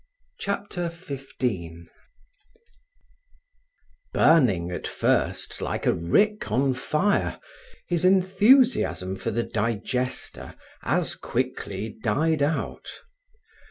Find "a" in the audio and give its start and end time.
5.85-5.93